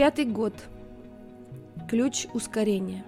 [0.00, 0.54] Пятый год.
[1.86, 3.04] Ключ ускорения.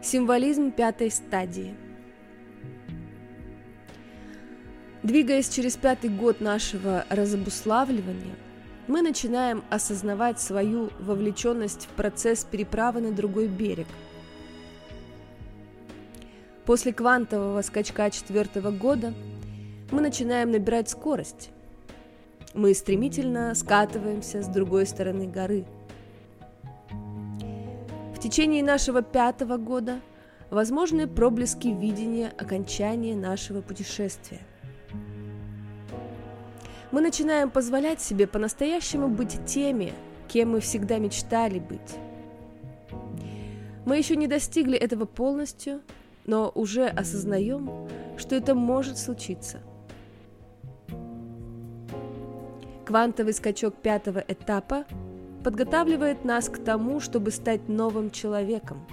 [0.00, 1.74] Символизм пятой стадии.
[5.02, 8.36] Двигаясь через пятый год нашего разобуславливания,
[8.86, 13.88] мы начинаем осознавать свою вовлеченность в процесс переправы на другой берег.
[16.64, 19.12] После квантового скачка четвертого года
[19.90, 21.50] мы начинаем набирать скорость–
[22.54, 25.64] мы стремительно скатываемся с другой стороны горы.
[28.14, 30.00] В течение нашего пятого года
[30.50, 34.40] возможны проблески видения окончания нашего путешествия.
[36.90, 39.94] Мы начинаем позволять себе по-настоящему быть теми,
[40.28, 41.96] кем мы всегда мечтали быть.
[43.86, 45.80] Мы еще не достигли этого полностью,
[46.26, 47.88] но уже осознаем,
[48.18, 49.60] что это может случиться–
[52.92, 54.84] Квантовый скачок пятого этапа
[55.42, 58.86] подготавливает нас к тому, чтобы стать новым человеком.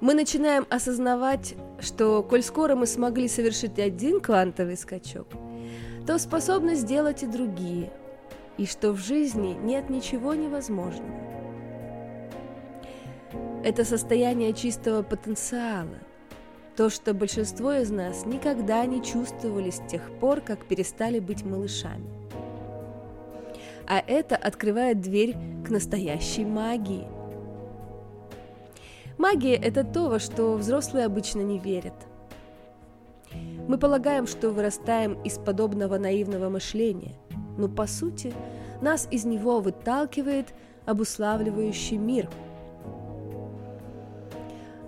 [0.00, 5.26] Мы начинаем осознавать, что, коль скоро мы смогли совершить один квантовый скачок,
[6.06, 7.92] то способны сделать и другие,
[8.56, 11.18] и что в жизни нет ничего невозможного.
[13.64, 15.98] Это состояние чистого потенциала–
[16.76, 22.06] то, что большинство из нас никогда не чувствовали с тех пор, как перестали быть малышами.
[23.86, 27.06] А это открывает дверь к настоящей магии.
[29.18, 31.94] Магия– это то, во что взрослые обычно не верят.
[33.68, 37.14] Мы полагаем, что вырастаем из подобного наивного мышления,
[37.56, 38.32] но по сути
[38.80, 40.54] нас из него выталкивает
[40.86, 42.28] обуславливающий мир–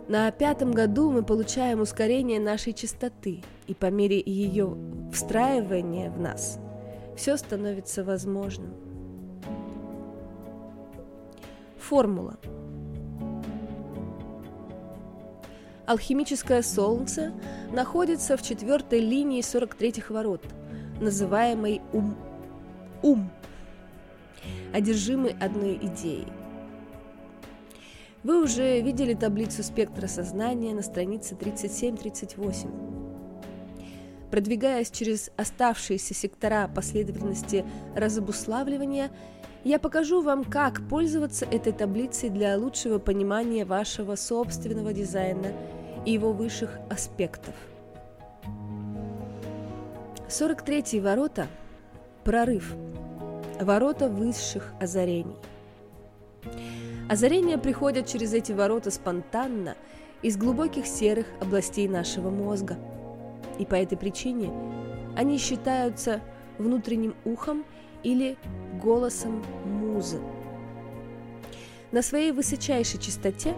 [0.09, 4.77] на пятом году мы получаем ускорение нашей частоты, и по мере ее
[5.13, 6.61] встраивания в нас
[7.17, 8.73] все становится возможным.
[11.79, 12.37] Формула.
[15.87, 17.33] Алхимическое солнце
[17.73, 20.45] находится в четвертой линии 43-х ворот,
[21.01, 22.17] называемой ум.
[23.03, 23.31] Ум.
[24.73, 26.27] Одержимый одной идеей–
[28.27, 32.69] вы уже видели таблицу спектра сознания на странице 37-38.
[34.33, 37.65] Продвигаясь через оставшиеся сектора последовательности
[37.95, 39.13] разобуславливания,
[39.63, 45.53] я покажу вам, как пользоваться этой таблицей для лучшего понимания вашего собственного дизайна
[46.05, 47.55] и его высших аспектов.
[50.29, 51.47] 43 ворота–
[52.25, 52.75] прорыв,
[53.61, 55.37] ворота высших озарений–
[57.09, 59.77] Озарения приходят через эти ворота спонтанно
[60.23, 62.77] из глубоких серых областей нашего мозга.
[63.61, 64.53] И по этой причине
[65.17, 66.21] они считаются
[66.59, 67.65] внутренним ухом
[68.03, 68.37] или
[68.83, 70.21] голосом музы.
[71.93, 73.55] На своей высочайшей частоте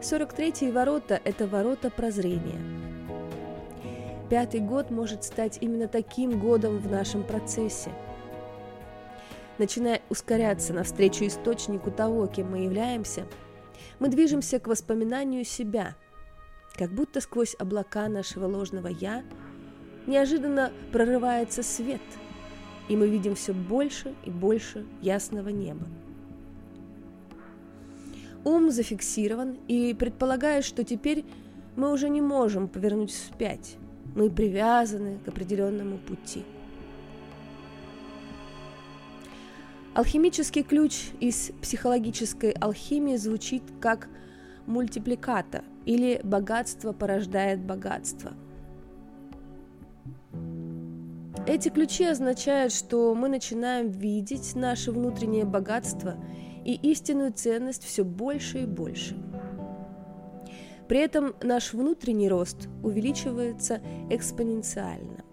[0.00, 2.60] 43-е ворота– это ворота прозрения.
[4.30, 7.90] Пятый год может стать именно таким годом в нашем процессе–
[9.58, 13.26] начиная ускоряться навстречу источнику того, кем мы являемся,
[13.98, 15.94] мы движемся к воспоминанию себя,
[16.74, 19.22] как будто сквозь облака нашего ложного «я»
[20.06, 22.02] неожиданно прорывается свет,
[22.88, 25.86] и мы видим все больше и больше ясного неба.
[28.44, 31.24] Ум зафиксирован и предполагает, что теперь
[31.76, 33.76] мы уже не можем повернуть вспять,
[34.14, 36.44] мы привязаны к определенному пути–
[39.94, 44.08] Алхимический ключ из психологической алхимии звучит как
[44.66, 48.32] мультипликата или богатство порождает богатство.
[51.46, 56.16] Эти ключи означают, что мы начинаем видеть наше внутреннее богатство
[56.64, 59.16] и истинную ценность все больше и больше.
[60.88, 63.80] При этом наш внутренний рост увеличивается
[64.10, 65.23] экспоненциально.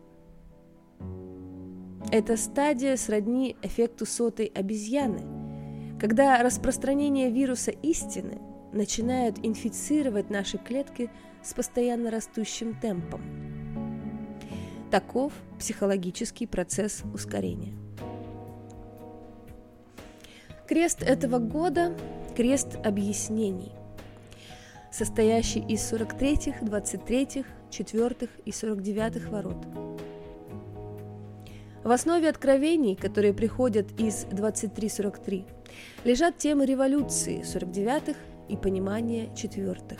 [2.11, 8.37] Эта стадия сродни эффекту сотой обезьяны, когда распространение вируса истины
[8.73, 11.09] начинает инфицировать наши клетки
[11.41, 13.21] с постоянно растущим темпом.
[14.91, 17.73] Таков психологический процесс ускорения.
[20.67, 21.95] Крест этого года–
[22.35, 23.71] крест объяснений,
[24.91, 29.65] состоящий из 43-х, 23-х, 4-х и 49-х ворот–
[31.83, 35.45] в основе откровений, которые приходят из 23.43,
[36.03, 38.19] лежат темы революции 49-х
[38.49, 39.97] и понимания 4-х.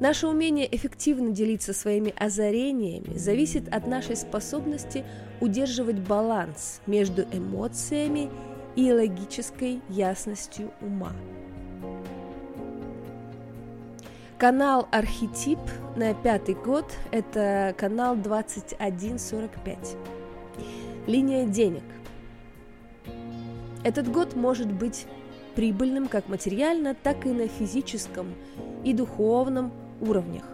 [0.00, 5.04] Наше умение эффективно делиться своими озарениями зависит от нашей способности
[5.40, 8.30] удерживать баланс между эмоциями
[8.76, 11.12] и логической ясностью ума.
[14.38, 15.58] Канал «Архетип»
[15.96, 19.96] на пятый год– это канал 2145.
[21.08, 21.82] Линия денег.
[23.82, 25.06] Этот год может быть
[25.56, 28.32] прибыльным как материально, так и на физическом
[28.84, 30.44] и духовном уровнях.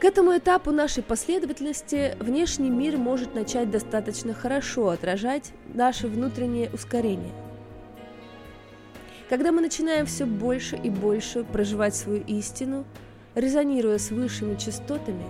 [0.00, 7.34] К этому этапу нашей последовательности внешний мир может начать достаточно хорошо отражать наше внутреннее ускорение.
[9.28, 12.84] Когда мы начинаем все больше и больше проживать свою истину,
[13.34, 15.24] резонируя с высшими частотами,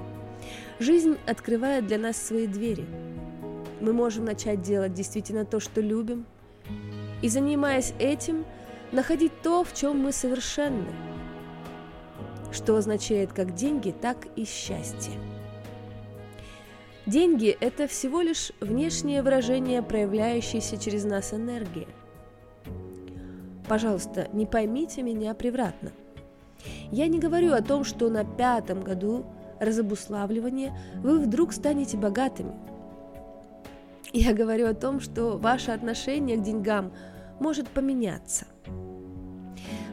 [0.79, 2.87] жизнь открывает для нас свои двери.
[3.81, 6.27] Мы можем начать делать действительно то, что любим,
[7.23, 8.45] и, занимаясь этим,
[8.93, 10.87] находить то, в чем мы совершенны–
[12.53, 15.13] что означает как деньги, так и счастье.
[17.07, 21.89] Деньги– это всего лишь внешнее выражение, проявляющееся через нас энергии.
[23.69, 25.93] Пожалуйста, не поймите меня превратно.
[26.91, 29.27] Я не говорю о том, что на пятом году
[29.61, 32.55] разобуславливания вы вдруг станете богатыми.
[34.13, 36.93] Я говорю о том, что ваше отношение к деньгам
[37.39, 38.47] может поменяться–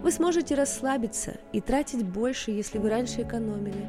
[0.06, 3.88] вы сможете расслабиться и тратить больше, если вы раньше экономили.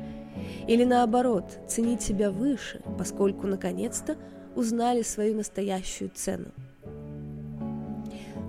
[0.67, 4.17] Или наоборот, ценить себя выше, поскольку наконец-то
[4.55, 6.53] узнали свою настоящую цену.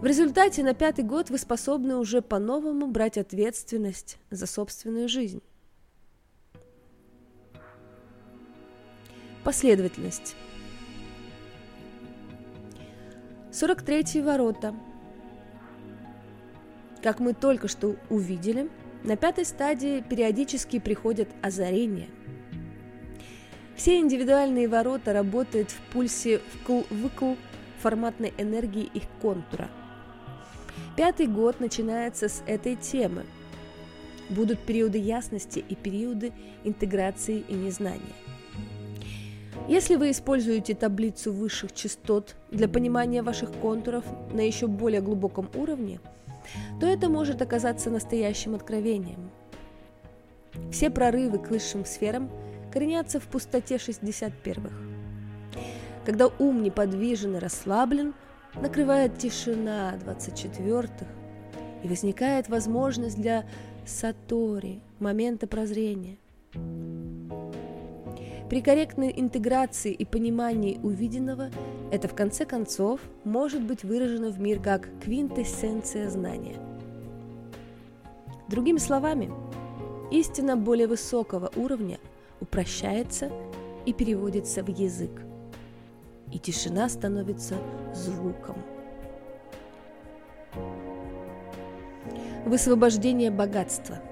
[0.02, 5.42] В результате на пятый год вы способны уже по-новому брать ответственность за собственную жизнь.
[9.44, 10.36] Последовательность.
[13.52, 14.76] 43 ворота–
[17.02, 18.70] как мы только что увидели,
[19.04, 22.08] на пятой стадии периодически приходят озарения.
[23.76, 27.38] Все индивидуальные ворота работают в пульсе вкл-выкл
[27.80, 29.70] форматной энергии их контура.
[30.98, 33.24] Пятый год начинается с этой темы.
[34.30, 36.34] Будут периоды ясности и периоды
[36.66, 38.02] интеграции и незнания.
[39.70, 44.04] Если вы используете таблицу высших частот для понимания ваших контуров
[44.34, 46.02] на еще более глубоком уровне–
[46.80, 49.30] то это может оказаться настоящим откровением.
[50.72, 52.30] Все прорывы к высшим сферам
[52.72, 54.74] коренятся в пустоте 61-х.
[56.06, 58.14] Когда ум неподвижен и расслаблен,
[58.62, 61.06] накрывает тишина 24-х,
[61.84, 63.46] и возникает возможность для
[63.86, 66.18] сатори, момента прозрения.
[68.50, 71.50] При корректной интеграции и понимании увиденного
[71.92, 76.56] это в конце концов может быть выражено в мир как квинтэссенция знания.
[78.48, 79.30] Другими словами,
[80.12, 82.00] истина более высокого уровня
[82.40, 83.30] упрощается
[83.86, 85.22] и переводится в язык,
[86.32, 87.56] и тишина становится
[87.94, 88.56] звуком.
[92.46, 94.00] Высвобождение богатства–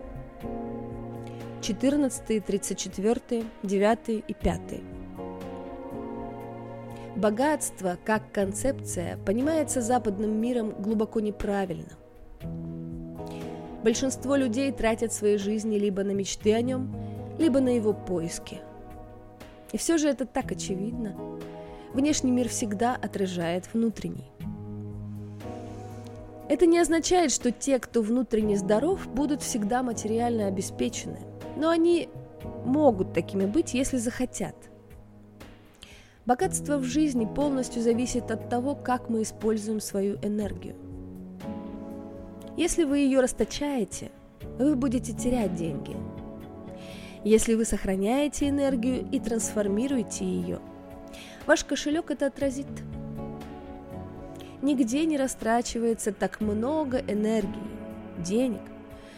[1.66, 4.62] 14, 34, 9 и 5.
[7.16, 11.94] Богатство как концепция понимается западным миром глубоко неправильно.
[13.84, 16.96] Большинство людей тратят свои жизни либо на мечты о нем,
[17.40, 18.62] либо на его поиски.
[19.72, 21.35] И все же это так очевидно.
[21.96, 24.32] Внешний мир всегда отражает внутренний.
[26.48, 31.18] Это не означает, что те, кто внутренне здоров, будут всегда материально обеспечены–
[31.56, 32.10] но они
[32.66, 34.56] могут такими быть, если захотят.
[36.26, 40.76] Богатство в жизни полностью зависит от того, как мы используем свою энергию.
[42.58, 44.12] Если вы ее расточаете,
[44.58, 45.96] вы будете терять деньги.
[47.24, 50.60] Если вы сохраняете энергию и трансформируете ее,
[51.46, 52.68] ваш кошелек это отразит.
[54.62, 57.70] Нигде не растрачивается так много энергии,
[58.18, 58.62] денег,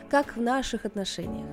[0.10, 1.48] как в наших отношениях.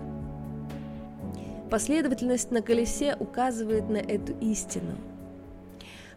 [1.70, 4.96] Последовательность на колесе указывает на эту истину,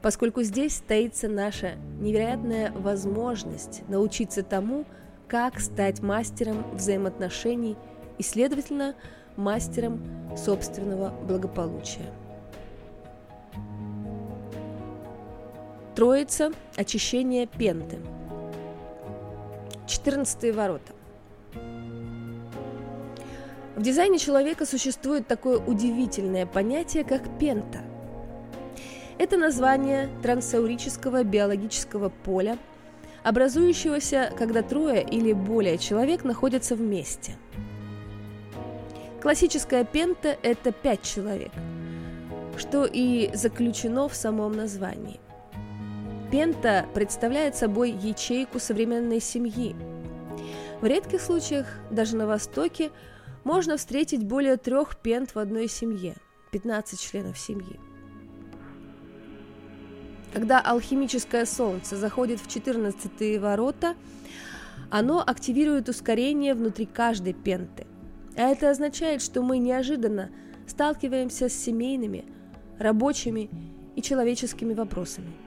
[0.02, 4.86] поскольку здесь стоится наша невероятная возможность научиться тому,
[5.28, 7.76] как стать мастером взаимоотношений
[8.18, 8.96] и, следовательно,
[9.36, 10.02] мастером
[10.36, 12.12] собственного благополучия.
[15.98, 17.98] Троица– очищение пенты.
[19.88, 20.94] 14 ворота.
[23.76, 27.80] В дизайне человека существует такое удивительное понятие, как пента.
[29.18, 32.60] Это название трансаурического биологического поля,
[33.24, 37.38] образующегося, когда трое или более человек находятся вместе.
[39.20, 41.54] Классическая пента– это пять человек,
[42.56, 45.20] что и заключено в самом названии.
[46.32, 49.74] Пента представляет собой ячейку современной семьи.
[50.82, 52.92] В редких случаях, даже на Востоке,
[53.46, 56.16] можно встретить более трех пент в одной семье–
[56.52, 57.80] 15 членов семьи.
[60.34, 63.96] Когда алхимическое солнце заходит в 14 ворота,
[64.92, 67.88] оно активирует ускорение внутри каждой пенты.
[68.36, 70.30] А это означает, что мы неожиданно
[70.68, 72.26] сталкиваемся с семейными,
[72.80, 73.50] рабочими
[73.96, 75.47] и человеческими вопросами.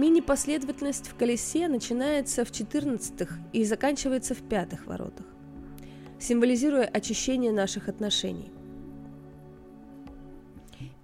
[0.00, 5.26] Мини-последовательность в колесе начинается в 14 и заканчивается в пятых воротах,
[6.18, 8.50] символизируя очищение наших отношений.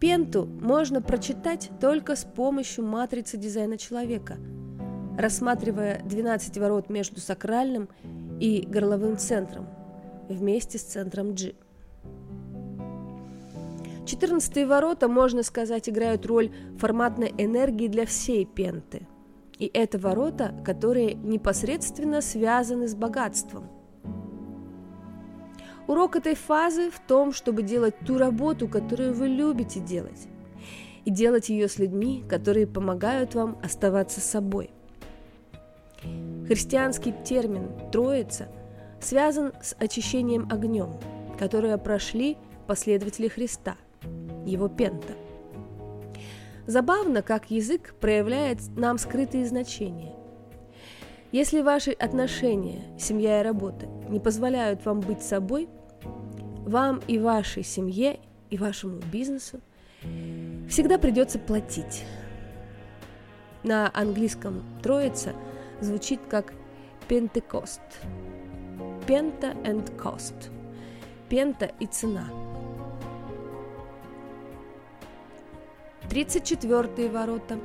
[0.01, 4.39] Пенту можно прочитать только с помощью матрицы дизайна человека,
[5.19, 7.91] рассматривая 12 ворот между сакральным
[8.41, 9.69] и горловым центром
[10.31, 11.53] вместе с центром G.
[14.07, 19.07] 14 ворота, можно сказать, играют роль форматной энергии для всей пенты.
[19.59, 23.69] И это ворота, которые непосредственно связаны с богатством.
[25.87, 30.29] Урок этой фазы в том, чтобы делать ту работу, которую вы любите делать,
[31.05, 34.71] и делать ее с людьми, которые помогают вам оставаться собой.
[36.47, 38.49] Христианский термин «троица»
[39.01, 40.91] связан с очищением огнем,
[41.39, 42.37] которое прошли
[42.67, 43.77] последователи Христа,
[44.47, 45.15] его пента.
[46.67, 50.15] Забавно, как язык проявляет нам скрытые значения.
[51.33, 55.69] Если ваши отношения, семья и работа не позволяют вам быть собой,
[56.65, 58.19] вам и вашей семье,
[58.51, 59.61] и вашему бизнесу
[60.69, 62.05] всегда придется платить.
[63.63, 65.35] На английском «троица»
[65.81, 66.53] звучит как
[67.09, 67.81] «пентекост».
[69.07, 70.51] «Пента and cost».
[71.29, 72.46] «Пента» и «цена».
[76.11, 77.59] 34 ворота.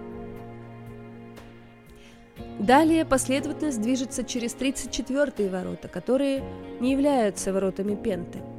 [2.60, 6.44] Далее последовательность движется через 34 ворота, которые
[6.80, 8.40] не являются воротами пенты–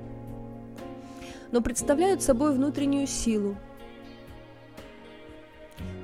[1.53, 3.57] но представляют собой внутреннюю силу.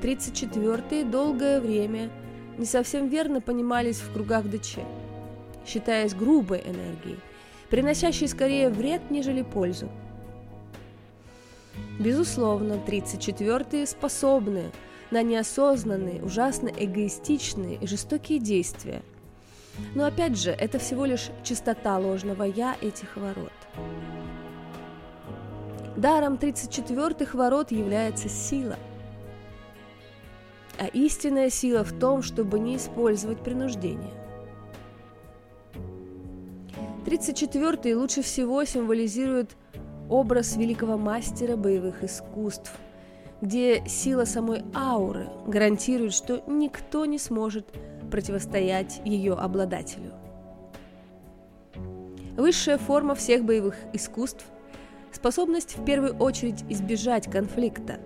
[0.03, 2.11] 34-е долгое время
[2.57, 4.79] не совсем верно понимались в кругах ДЧ,
[5.67, 7.19] считаясь грубой энергией,
[7.71, 9.89] приносящей скорее вред, нежели пользу.
[11.99, 14.71] Безусловно, 34-е способны
[15.11, 19.03] на неосознанные, ужасно эгоистичные и жестокие действия.
[19.95, 23.53] Но опять же, это всего лишь чистота ложного «я» этих ворот.
[25.97, 28.77] Даром 34-х ворот является сила.
[30.79, 34.13] А истинная сила в том, чтобы не использовать принуждение.
[37.05, 39.57] 34-й лучше всего символизирует
[40.09, 42.73] образ великого мастера боевых искусств,
[43.41, 47.67] где сила самой ауры гарантирует, что никто не сможет
[48.11, 50.13] противостоять ее обладателю.
[52.37, 54.45] Высшая форма всех боевых искусств–
[55.13, 57.99] способность в первую очередь избежать конфликта.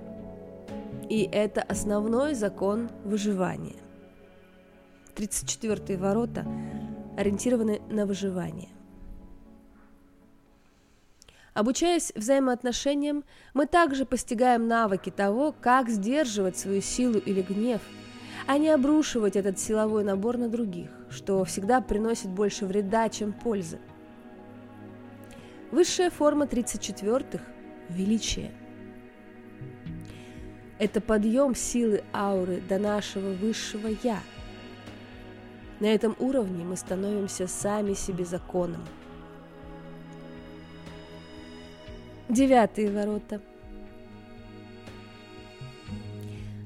[1.09, 3.77] И это основной закон выживания.
[5.15, 6.47] 34 ворота
[7.19, 8.71] ориентированы на выживание.
[11.55, 17.83] Обучаясь взаимоотношениям, мы также постигаем навыки того, как сдерживать свою силу или гнев,
[18.47, 23.79] а не обрушивать этот силовой набор на других, что всегда приносит больше вреда, чем пользы.
[25.71, 27.45] Высшая форма 34-х–
[27.91, 28.51] величие.
[30.79, 34.21] Это подъем силы ауры до нашего высшего «я».
[35.81, 38.83] На этом уровне мы становимся сами себе законом.
[42.33, 43.43] Девятые ворота.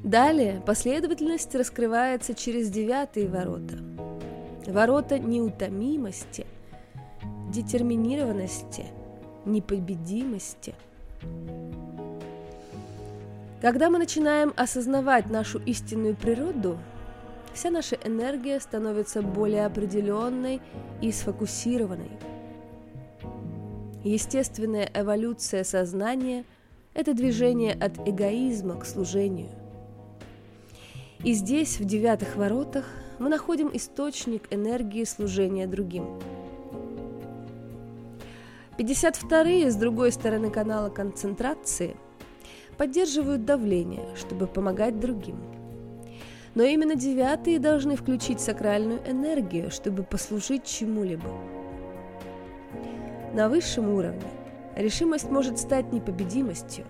[0.04, 3.78] Далее последовательность раскрывается через девятые ворота.
[4.68, 6.46] Ворота неутомимости–
[7.52, 8.84] детерминированности,
[9.44, 10.76] непобедимости.
[13.60, 16.78] Когда мы начинаем осознавать нашу истинную природу,
[17.54, 20.60] вся наша энергия становится более определенной
[21.00, 22.35] и сфокусированной.
[24.06, 26.44] Естественная эволюция сознания–
[26.94, 29.50] это движение от эгоизма к служению.
[31.24, 32.84] И здесь, в девятых воротах,
[33.18, 36.20] мы находим источник энергии служения другим–
[38.78, 41.96] 52-е с другой стороны канала концентрации
[42.76, 45.38] поддерживают давление, чтобы помогать другим.
[46.54, 51.55] Но именно девятые должны включить сакральную энергию, чтобы послужить чему-либо.
[53.36, 54.30] На высшем уровне
[54.76, 56.86] решимость может стать непобедимостью.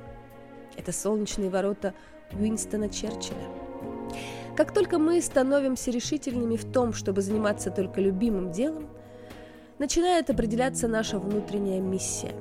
[0.77, 1.93] Это солнечные ворота
[2.33, 3.49] Уинстона Черчилля.
[4.57, 8.87] Как только мы становимся решительными в том, чтобы заниматься только любимым делом,
[9.81, 12.33] начинает определяться наша внутренняя миссия.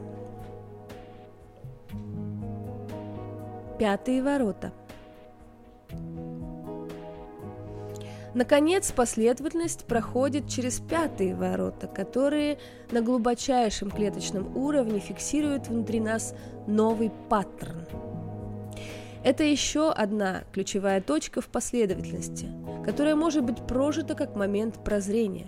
[3.80, 4.72] Пятые ворота.
[8.36, 12.60] Наконец, последовательность проходит через пятые ворота, которые
[12.92, 16.36] на глубочайшем клеточном уровне фиксируют внутри нас
[16.68, 17.88] новый паттерн–
[19.26, 22.48] это еще одна ключевая точка в последовательности,
[22.86, 25.48] которая может быть прожита как момент прозрения.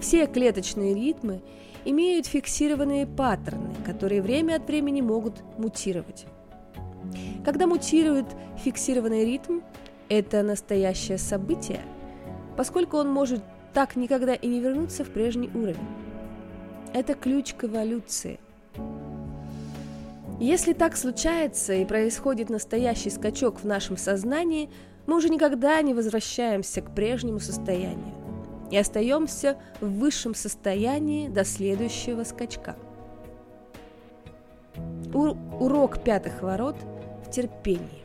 [0.00, 1.40] Все клеточные ритмы
[1.84, 6.26] имеют фиксированные паттерны, которые время от времени могут мутировать.
[7.44, 9.60] Когда мутирует фиксированный ритм,
[10.10, 11.80] это настоящее событие,
[12.58, 15.78] поскольку он может так никогда и не вернуться в прежний уровень.
[16.92, 18.38] Это ключ к эволюции–
[20.40, 24.70] если так случается и происходит настоящий скачок в нашем сознании,
[25.06, 28.14] мы уже никогда не возвращаемся к прежнему состоянию
[28.70, 32.76] и остаемся в высшем состоянии до следующего скачка.
[35.12, 36.76] У- урок пятых ворот
[37.26, 37.99] в терпении.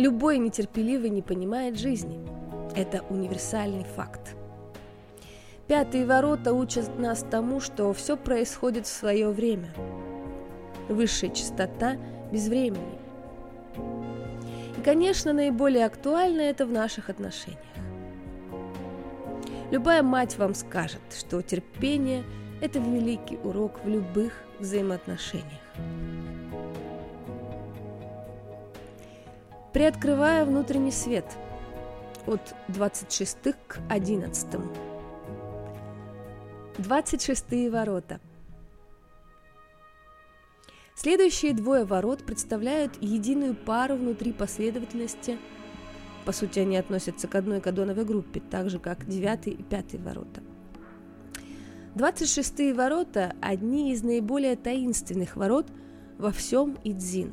[0.00, 2.26] Любой нетерпеливый не понимает жизни.
[2.74, 4.34] Это универсальный факт.
[5.68, 9.74] Пятые ворота учат нас тому, что все происходит в свое время.
[10.88, 11.98] Высшая частота
[12.32, 12.98] без времени.
[14.78, 17.60] И, конечно, наиболее актуально это в наших отношениях.
[19.70, 22.24] Любая мать вам скажет, что терпение–
[22.62, 25.60] это великий урок в любых взаимоотношениях.
[29.72, 31.24] Приоткрывая внутренний свет
[32.26, 33.36] от 26
[33.68, 34.46] к 11.
[36.78, 38.20] 26 ворота.
[40.96, 45.38] Следующие двое ворот представляют единую пару внутри последовательности.
[46.24, 50.42] По сути, они относятся к одной кадоновой группе, так же, как 9 и 5 ворота.
[51.94, 55.68] 26 ворота– одни из наиболее таинственных ворот
[56.18, 57.32] во всем Идзин.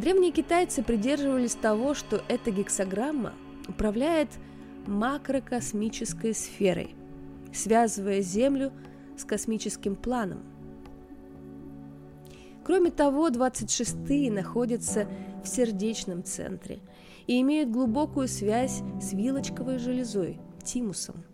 [0.00, 3.34] Древние китайцы придерживались того, что эта гексограмма
[3.68, 4.30] управляет–
[4.86, 6.94] макрокосмической сферой,
[7.52, 8.72] связывая Землю
[9.18, 10.40] с космическим планом.
[12.64, 15.06] Кроме того, 26-е находятся
[15.44, 16.78] в сердечном центре
[17.26, 21.24] и имеют глубокую связь с вилочковой железой, тимусом.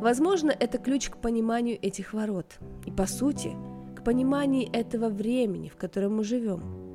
[0.00, 3.52] Возможно, это ключ к пониманию этих ворот и, по сути,
[4.04, 6.62] к пониманию этого времени, в котором мы живем–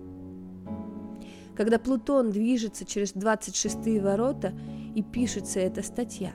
[1.60, 4.54] когда Плутон движется через 26 ворота
[4.96, 6.32] и пишется эта статья.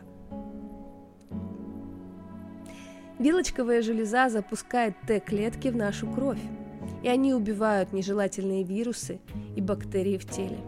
[3.18, 6.42] Вилочковая железа запускает Т-клетки в нашу кровь,
[7.02, 9.18] и они убивают нежелательные вирусы
[9.56, 10.58] и бактерии в теле.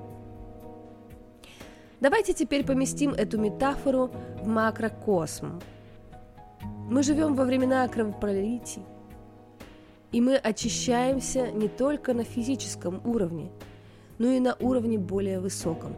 [2.00, 4.10] Давайте теперь поместим эту метафору
[4.42, 5.60] в макрокосм.
[6.88, 8.84] Мы живем во времена кровопролитий,
[10.12, 13.50] и мы очищаемся не только на физическом уровне–
[14.18, 15.94] но и на уровне более высоком.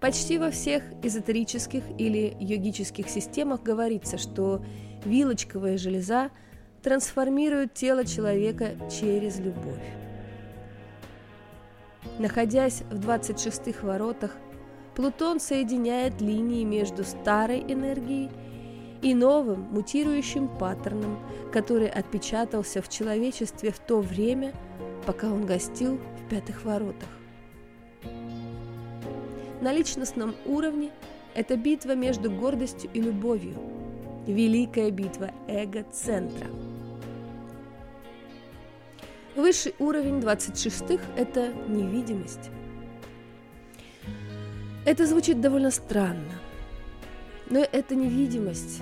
[0.00, 4.62] Почти во всех эзотерических или йогических системах говорится, что
[5.04, 6.30] вилочковая железа
[6.82, 9.82] трансформирует тело человека через любовь.
[12.20, 14.36] Находясь в 26-х воротах,
[14.94, 18.30] Плутон соединяет линии между старой энергией
[19.02, 21.18] и новым мутирующим паттерном,
[21.52, 24.52] который отпечатался в человечестве в то время,
[25.06, 27.08] пока он гостил в пятых воротах.
[29.60, 30.90] На личностном уровне
[31.34, 33.56] это битва между гордостью и любовью,
[34.26, 36.46] великая битва эго-центра.
[39.36, 42.50] Высший уровень 26-х– это невидимость.
[44.84, 46.40] Это звучит довольно странно,
[47.50, 48.80] но это невидимость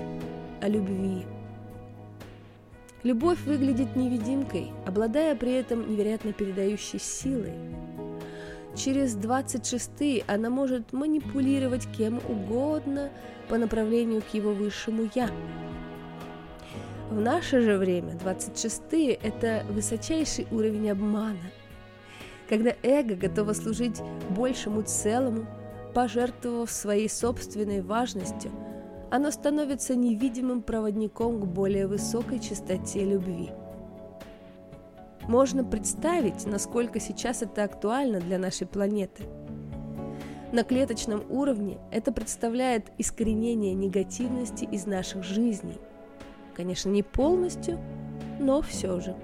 [0.60, 1.24] о любви–
[3.06, 7.52] Любовь выглядит невидимкой, обладая при этом невероятно передающей силой.
[8.74, 13.10] Через 26 она может манипулировать кем угодно
[13.48, 15.30] по направлению к его высшему «я».
[17.08, 18.82] В наше же время 26
[19.22, 21.52] это высочайший уровень обмана,
[22.48, 25.46] когда эго готово служить большему целому,
[25.96, 28.52] пожертвовав своей собственной важностью–
[29.10, 33.50] оно становится невидимым проводником к более высокой частоте любви.
[35.22, 39.24] Можно представить, насколько сейчас это актуально для нашей планеты.
[40.52, 45.78] На клеточном уровне это представляет искоренение негативности из наших жизней.
[46.54, 47.78] Конечно, не полностью,
[48.40, 49.16] но все же.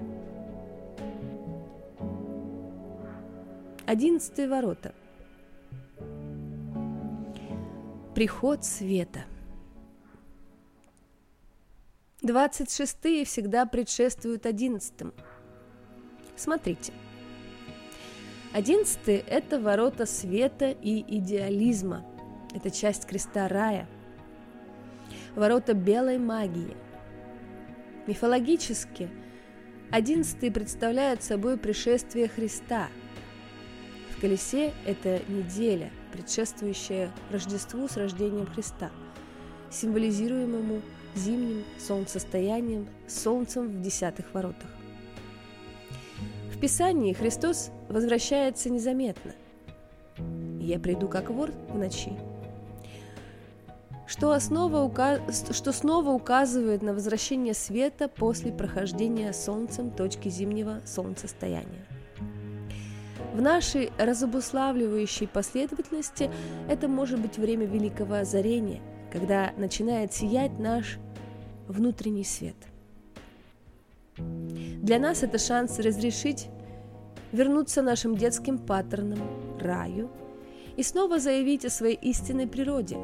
[3.85, 4.93] Одиннадцатые ворота.
[8.15, 9.25] Приход света.
[12.21, 15.13] Двадцать шестые всегда предшествуют одиннадцатым.
[16.35, 16.93] Смотрите–
[18.53, 22.05] Одиннадцатый– это ворота света и идеализма.
[22.53, 23.89] Это часть креста рая.
[25.33, 26.77] Ворота белой магии.
[28.05, 29.09] Мифологически
[29.89, 32.89] одиннадцатый представляет собой пришествие Христа.
[34.15, 38.89] В колесе– это неделя, предшествующая Рождеству с рождением Христа,
[39.69, 40.81] символизируемому
[41.15, 44.69] зимним солнцестоянием, солнцем в десятых воротах.
[46.63, 49.33] Писании Христос возвращается незаметно.
[50.61, 52.13] «Я приду как вор в ночи»,
[54.07, 54.89] что, основа,
[55.51, 61.85] что снова указывает на возвращение света после прохождения Солнцем точки зимнего солнцестояния.
[63.33, 66.29] В нашей разобуславливающей последовательности
[66.69, 70.97] это может быть время великого озарения, когда начинает сиять наш
[71.67, 72.55] внутренний свет–
[74.17, 76.49] для нас это шанс разрешить
[77.31, 79.19] вернуться нашим детским паттернам,
[79.59, 80.09] раю,
[80.75, 82.97] и снова заявить о своей истинной природе.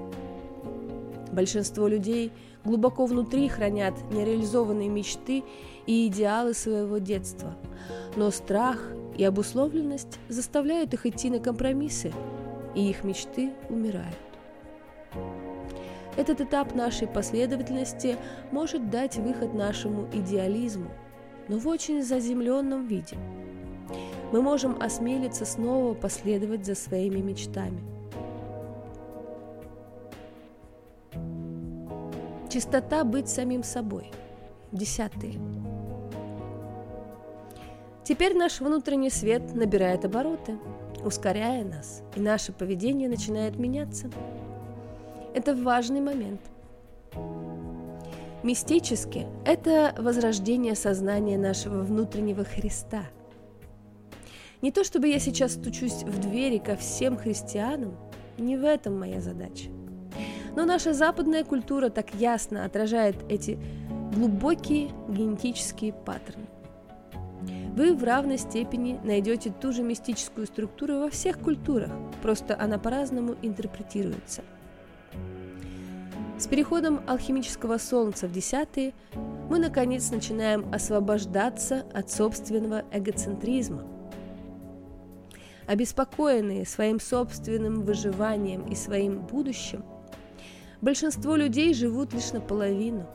[1.31, 2.31] Большинство людей
[2.63, 5.43] глубоко внутри хранят нереализованные мечты
[5.87, 7.55] и идеалы своего детства,
[8.15, 12.13] но страх и обусловленность заставляют их идти на компромиссы,
[12.73, 14.17] и их мечты умирают.
[16.15, 18.15] Этот этап нашей последовательности
[18.51, 20.89] может дать выход нашему идеализму,
[21.49, 23.17] но в очень заземленном виде.
[24.31, 27.81] Мы можем осмелиться снова последовать за своими мечтами.
[32.49, 34.11] Чистота быть самим собой.
[34.71, 35.33] Десятые.
[38.09, 40.57] Теперь наш внутренний свет набирает обороты,
[41.05, 44.09] ускоряя нас, и наше поведение начинает меняться.
[45.35, 46.41] Это важный момент.
[48.41, 53.03] Мистически– это возрождение сознания нашего внутреннего Христа.
[54.63, 57.95] Не то чтобы я сейчас стучусь в двери ко всем христианам,
[58.39, 59.69] не в этом моя задача.
[60.55, 63.59] Но наша западная культура так ясно отражает эти
[64.15, 66.47] глубокие генетические паттерны.
[67.75, 73.35] Вы в равной степени найдете ту же мистическую структуру во всех культурах, просто она по-разному
[73.41, 74.43] интерпретируется–
[76.39, 78.93] с переходом алхимического солнца в десятые
[79.49, 83.83] мы, наконец, начинаем освобождаться от собственного эгоцентризма.
[85.67, 89.83] Обеспокоенные своим собственным выживанием и своим будущим,
[90.79, 93.05] большинство людей живут лишь наполовину.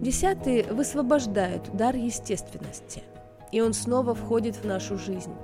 [0.00, 3.02] Десятые высвобождают дар естественности,
[3.52, 5.34] и он снова входит в нашу жизнь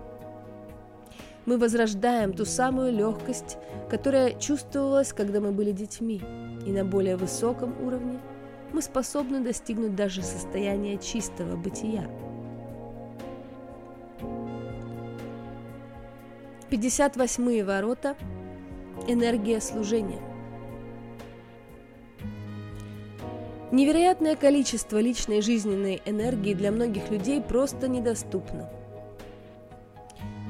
[1.47, 3.57] мы возрождаем ту самую легкость,
[3.89, 6.21] которая чувствовалась, когда мы были детьми,
[6.67, 8.19] и на более высоком уровне
[8.73, 12.11] мы способны достигнуть даже состояния чистого бытия.
[16.69, 18.17] 58-е ворота–
[19.07, 20.21] энергия служения.
[23.73, 28.71] Невероятное количество личной жизненной энергии для многих людей просто недоступно–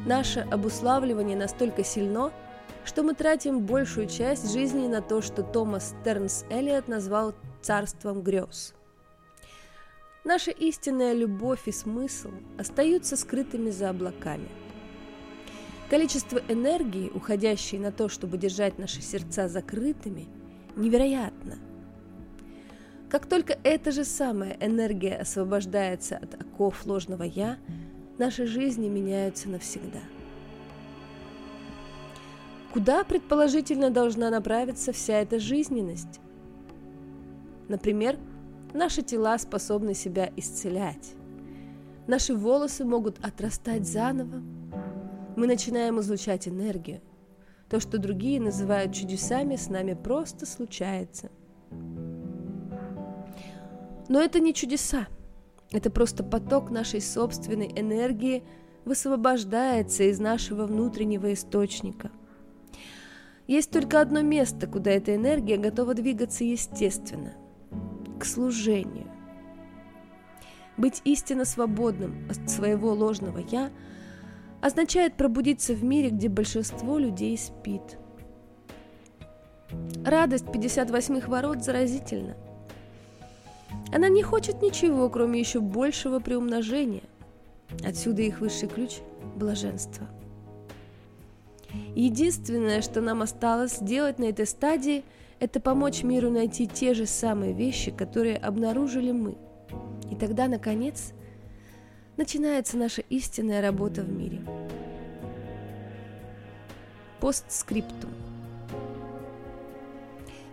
[0.07, 2.33] Наше обуславливание настолько сильно,
[2.85, 8.73] что мы тратим большую часть жизни на то, что Томас Тернс Эллиот назвал царством грез.
[10.23, 14.49] Наша истинная любовь и смысл остаются скрытыми за облаками.
[15.91, 20.29] Количество энергии, уходящей на то, чтобы держать наши сердца закрытыми,
[20.77, 21.59] невероятно.
[23.09, 27.57] Как только эта же самая энергия освобождается от оков ложного «я»,
[28.19, 30.01] наши жизни меняются навсегда.
[32.73, 36.21] Куда, предположительно, должна направиться вся эта жизненность?
[37.69, 38.19] Например,
[38.75, 41.15] наши тела способны себя исцелять.
[42.07, 44.43] Наши волосы могут отрастать заново.
[45.37, 47.01] Мы начинаем излучать энергию.
[47.71, 51.31] То, что другие называют чудесами, с нами просто случается.
[54.09, 55.09] Но это не чудеса.
[55.73, 58.45] Это просто поток нашей собственной энергии
[58.85, 62.11] высвобождается из нашего внутреннего источника.
[63.47, 67.35] Есть только одно место, куда эта энергия готова двигаться естественно–
[68.19, 69.11] к служению.
[70.77, 73.71] Быть истинно свободным от своего ложного «я»
[74.61, 77.99] означает пробудиться в мире, где большинство людей спит.
[80.05, 82.37] Радость 58-х ворот заразительна.
[83.93, 87.03] Она не хочет ничего, кроме еще большего приумножения.
[87.85, 88.99] Отсюда их высший ключ–
[89.37, 90.07] блаженство.
[91.95, 95.05] Единственное, что нам осталось сделать на этой стадии,
[95.41, 99.37] это помочь миру найти те же самые вещи, которые обнаружили мы.
[100.11, 101.13] И тогда, наконец,
[102.17, 104.41] начинается наша истинная работа в мире.
[107.21, 108.11] Постскриптум.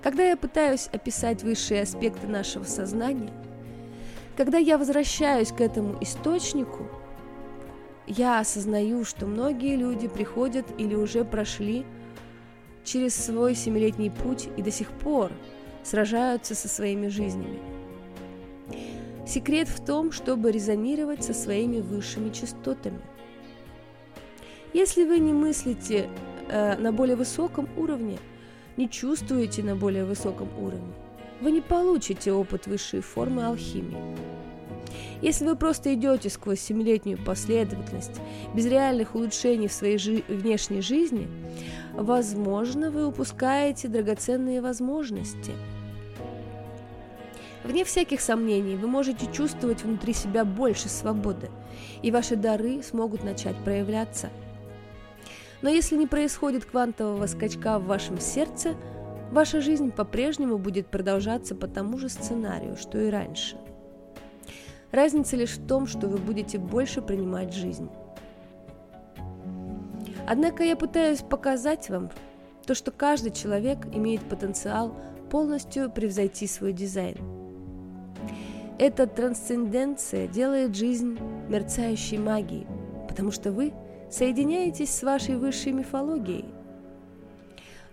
[0.03, 3.31] Когда я пытаюсь описать высшие аспекты нашего сознания,
[4.35, 6.89] когда я возвращаюсь к этому источнику,
[8.05, 11.85] я осознаю, что многие люди приходят или уже прошли
[12.83, 15.31] через свой семилетний путь и до сих пор
[15.83, 17.59] сражаются со своими жизнями.
[19.25, 22.99] Секрет в том, чтобы резонировать со своими высшими частотами.
[24.73, 26.09] Если вы не мыслите
[26.49, 28.17] э, на более высоком уровне,
[28.77, 30.93] не чувствуете на более высоком уровне,
[31.41, 34.17] вы не получите опыт высшей формы алхимии.
[35.21, 38.19] Если вы просто идете сквозь семилетнюю последовательность,
[38.53, 41.27] без реальных улучшений в своей жи- внешней жизни,
[41.93, 45.51] возможно, вы упускаете драгоценные возможности–
[47.63, 51.49] Вне всяких сомнений, вы можете чувствовать внутри себя больше свободы,
[52.01, 54.29] и ваши дары смогут начать проявляться.
[55.63, 58.75] Но если не происходит квантового скачка в вашем сердце,
[59.31, 63.57] ваша жизнь по-прежнему будет продолжаться по тому же сценарию, что и раньше.
[64.91, 67.89] Разница лишь в том, что вы будете больше принимать жизнь.
[70.27, 72.11] Однако я пытаюсь показать вам
[72.67, 74.95] то, что каждый человек имеет потенциал
[75.31, 77.17] полностью превзойти свой дизайн–
[78.79, 82.65] эта трансценденция делает жизнь мерцающей магией,
[83.07, 83.71] потому что вы
[84.13, 86.45] соединяетесь с вашей высшей мифологией.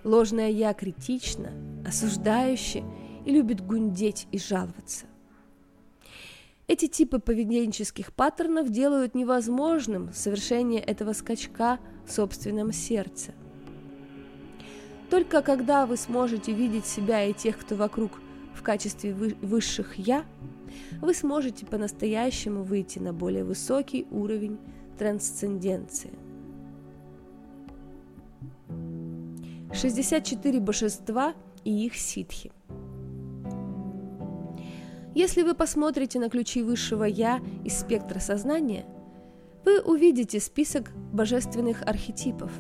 [0.05, 1.51] Ложное «я» критично,
[1.87, 2.85] осуждающе
[3.25, 5.07] и любит гундеть и жаловаться.
[6.69, 13.33] Эти типы поведенческих паттернов делают невозможным совершение этого скачка в собственном сердце.
[15.09, 18.13] Только когда вы сможете видеть себя и тех, кто вокруг,
[18.55, 20.27] в качестве высших «я»,
[21.01, 24.59] вы сможете по-настоящему выйти на более высокий уровень
[25.01, 26.11] трансценденции.
[29.73, 31.33] 64 божества
[31.65, 32.53] и их ситхи.
[35.15, 38.85] Если вы посмотрите на ключи высшего «Я» из спектра сознания,
[39.65, 42.53] вы увидите список божественных архетипов.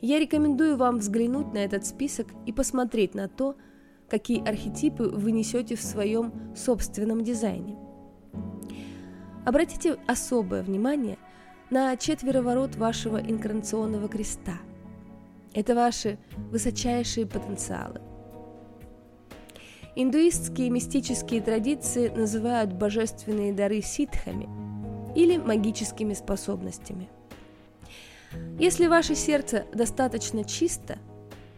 [0.00, 3.54] Я рекомендую вам взглянуть на этот список и посмотреть на то,
[4.08, 7.83] какие архетипы вы несете в своем собственном дизайне.
[9.44, 11.18] Обратите особое внимание
[11.70, 14.58] на четвероворот вашего инкарнационного креста.
[15.52, 16.18] Это ваши
[16.50, 18.00] высочайшие потенциалы.
[19.96, 24.48] Индуистские мистические традиции называют божественные дары ситхами
[25.14, 27.08] или магическими способностями.
[28.58, 30.98] Если ваше сердце достаточно чисто–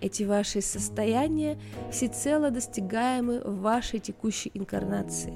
[0.01, 1.59] эти ваши состояния
[1.91, 5.33] всецело достигаемы в вашей текущей инкарнации.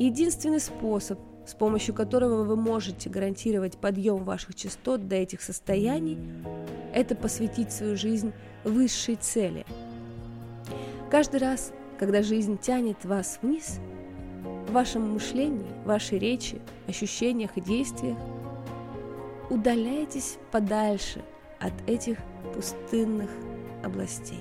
[0.00, 6.16] Единственный способ, с помощью которого вы можете гарантировать подъем ваших частот до этих состояний,
[6.94, 8.32] это посвятить свою жизнь
[8.64, 9.66] высшей цели.
[11.10, 13.78] Каждый раз, когда жизнь тянет вас вниз,
[14.68, 18.16] в вашем мышлении, вашей речи, ощущениях и действиях,
[19.50, 21.22] удаляйтесь подальше
[21.58, 22.16] от этих
[22.54, 23.28] пустынных
[23.84, 24.40] областей.